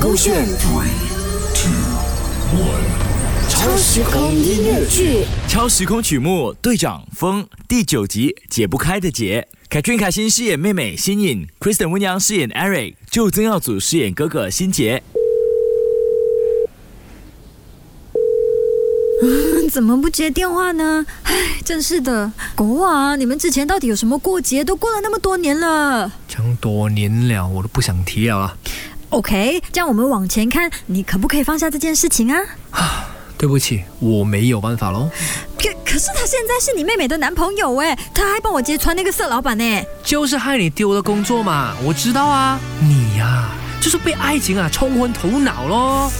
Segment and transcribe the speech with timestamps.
[0.00, 0.88] 勾选 Three,
[1.54, 1.70] two,
[2.58, 3.48] one.
[3.48, 5.24] 超时空音乐剧。
[5.48, 9.46] 超时空曲目《队长风》第九集解不开的结。
[9.70, 15.02] 凯俊、凯欣饰演妹妹新颖，Kristen 温阳饰演 Eric，就曾耀祖饰演哥哥新杰。
[19.70, 21.06] 怎么不接电话呢？
[21.22, 21.34] 唉，
[21.64, 24.64] 真是的，国王，你们之前到底有什么过节？
[24.64, 26.12] 都过了那么多年了。
[26.28, 28.56] 这样多年了，我都不想提了啊。
[29.14, 32.40] OK，这样我们往前看，你可不可以放下这件事情啊？
[32.72, 33.06] 啊
[33.38, 35.08] 对不起，我没有办法喽。
[35.56, 39.82] 可可是他现在是你妹妹的男朋友哎，他还帮我揭穿那个色老板呢。
[40.02, 42.58] 就是害你丢了工作嘛，我知道啊。
[42.80, 46.10] 你呀、就是被爱情啊冲昏头脑咯。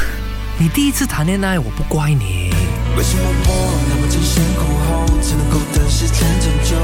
[0.60, 2.52] 你第一次谈恋爱，我不怪你。
[2.94, 6.76] 为什么我那么争先恐后，只能够等时间长久，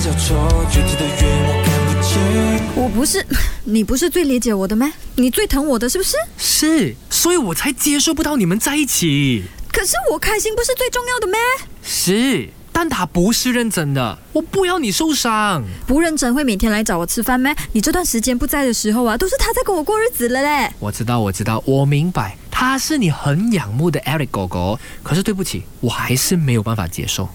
[0.00, 2.82] 交错，具体的原因我看不清。
[2.82, 3.24] 我不是，
[3.64, 4.90] 你不是最理解我的吗？
[5.16, 6.16] 你最疼我的是不是？
[6.38, 9.44] 是，所以我才接受不到你们在一起。
[9.70, 11.36] 可是我开心不是最重要的吗？
[11.82, 15.62] 是，但他不是认真的，我不要你受伤。
[15.86, 17.54] 不认真会每天来找我吃饭吗？
[17.72, 20.72] 你这段时间不在的时候啊，都是他在跟我过日子了嘞。
[20.78, 24.78] 我知道，我知道，我明白，他是你很仰慕的 Eric 狗狗。
[25.02, 27.28] 可是对不起，我还是没有办法接受。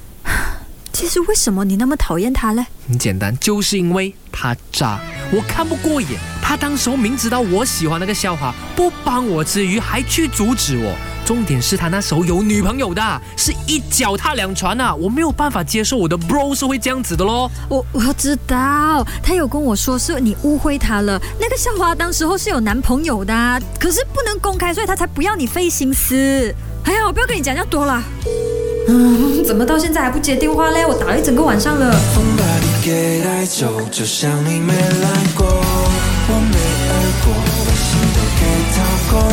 [0.96, 2.66] 其实为什么你那么讨厌他呢？
[2.88, 4.98] 很简单，就是因为他渣，
[5.30, 6.12] 我看不过眼。
[6.42, 10.96] 他当时候明知道我喜欢那个校花，不帮我之余还去阻止我。
[11.26, 14.96] 重点是他那时候有女朋友的，是一脚踏两船啊！
[14.96, 17.52] 我没有办法接受我的 bro 是会这样子的咯。
[17.68, 21.22] 我我知道，他有跟我说是你误会他了。
[21.38, 26.56] 那个校花当时候是有男朋友的啊，可是不能公开，所以他才不要你费心思。
[26.84, 28.02] 哎呀，我不要跟你讲这样多了。
[28.88, 30.86] 嗯，怎么到现在还不接电话嘞？
[30.86, 31.92] 我打了一整个晚上了。
[32.14, 36.94] 风把你给带走，就像你没来过，我没爱
[37.26, 37.34] 过，
[37.66, 38.78] 把心都给掏
[39.10, 39.26] 空，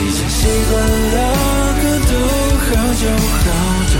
[0.00, 1.16] 已经习惯了
[1.80, 2.10] 孤独
[2.64, 3.46] 好久好
[3.92, 3.94] 久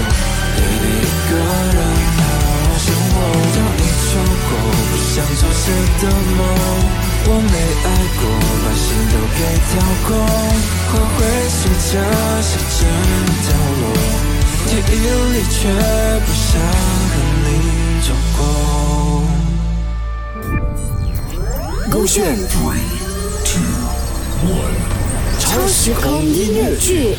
[0.56, 1.32] ，baby 一个
[1.76, 1.78] 人
[2.16, 3.14] 好好生活，
[3.52, 4.08] 早已错
[4.48, 4.50] 过，
[4.88, 5.64] 不想做谁
[6.00, 6.02] 的
[6.38, 6.40] 梦。
[7.26, 7.54] 我没
[7.84, 7.86] 爱
[8.20, 8.22] 过，
[8.64, 9.72] 把心都给掏
[10.08, 10.16] 空，
[10.88, 11.16] 花会
[11.48, 11.60] 随
[11.92, 12.00] 着
[12.40, 12.88] 时间
[13.44, 13.46] 凋
[13.80, 13.93] 落。
[15.04, 16.58] 心里却不想
[17.10, 17.12] 和
[17.44, 17.48] 你
[18.00, 18.40] 走过。
[21.90, 22.80] 勾选 Three,
[23.44, 23.60] two,
[24.48, 24.80] one.
[25.38, 27.18] 超时空音乐剧。